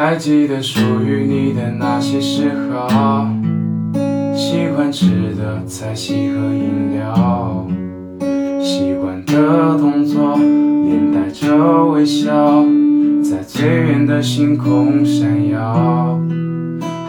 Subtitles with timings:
[0.00, 3.28] 还记得属于你的那些嗜好，
[4.32, 7.66] 喜欢吃的菜系和饮料，
[8.62, 12.64] 习惯的动作，连带着微笑，
[13.24, 16.16] 在最远的星空闪耀。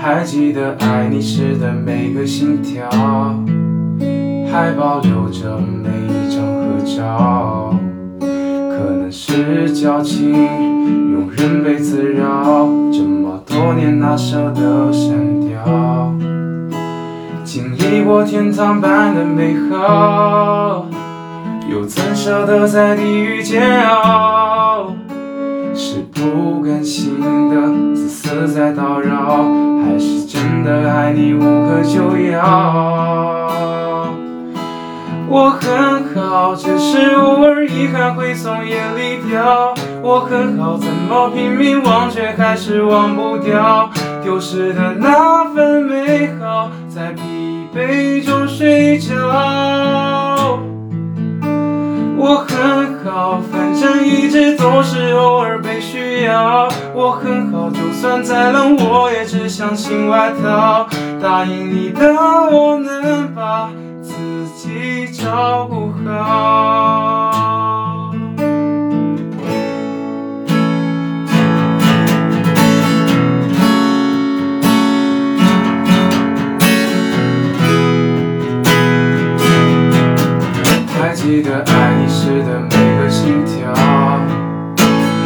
[0.02, 2.90] 还记得爱你时的每个心跳，
[4.52, 7.76] 还保留着每一张合照。
[8.20, 10.34] 可能是矫情，
[10.90, 16.14] 庸人被滋扰，这么多年哪舍得删掉？
[17.44, 20.86] 经历过天堂般的美好，
[21.72, 24.94] 又怎舍得在地狱煎熬？
[25.74, 29.46] 是不甘心的自私在叨扰，
[29.84, 33.50] 还是真的爱你无可救药？
[35.28, 39.74] 我很好，只是偶尔遗憾会从眼里掉。
[40.02, 43.90] 我很好，怎么拼命忘却还是忘不掉？
[44.24, 50.60] 丢失的那份美好，在疲惫中睡着。
[52.18, 56.68] 我很好，反正一直都是偶尔被需要。
[56.94, 60.88] 我很好，就算再冷，我也只想新外套。
[61.22, 62.14] 答应你的，
[62.52, 63.70] 我能把。
[64.02, 64.14] 自
[64.56, 66.39] 己照顾好。
[81.30, 83.72] 记得爱你时的每个心跳，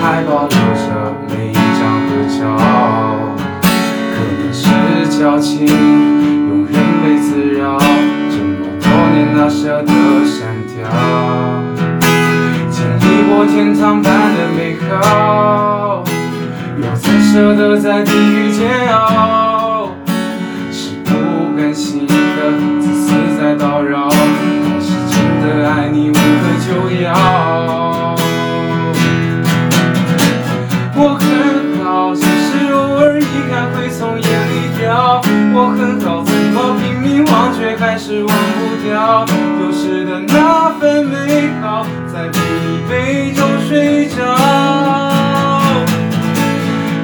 [0.02, 2.42] 还保留着每一张合照。
[4.12, 4.68] 可能是
[5.08, 7.78] 矫情，庸人被滋扰。
[8.30, 9.94] 这么多年哪舍得
[10.26, 10.76] 删掉？
[12.70, 16.04] 经历过天堂般的美好，
[16.82, 19.43] 又怎舍得在地狱煎熬？
[37.76, 39.26] 还是忘不掉？
[39.26, 42.40] 丢失的那份美好，在疲
[42.90, 44.16] 惫中睡着。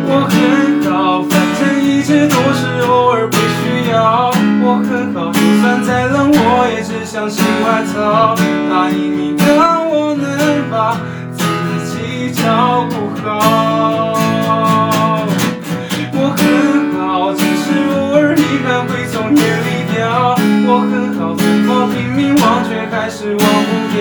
[0.07, 4.31] 我很好，反正一直都是偶尔被需要。
[4.61, 8.35] 我很好，就算再冷，我也只想新外套。
[8.69, 9.43] 答应你的，
[9.89, 10.27] 我能
[10.69, 10.97] 把
[11.31, 11.43] 自
[11.85, 13.58] 己照顾好。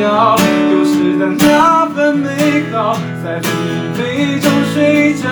[0.09, 3.49] 丢失的那份美好，在疲
[3.97, 5.29] 惫中睡着。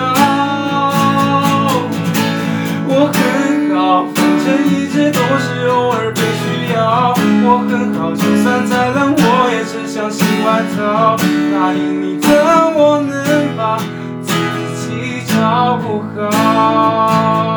[2.89, 6.77] 我很好，反正一直都是偶尔被需要。
[7.43, 9.21] 我很好，就算再冷，我
[9.51, 11.17] 也只想新外套。
[11.51, 12.27] 答应你的，
[12.75, 13.15] 我能
[13.57, 13.77] 把
[14.21, 14.33] 自
[14.75, 17.56] 己照顾好。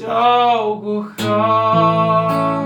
[0.00, 2.59] 照顾好。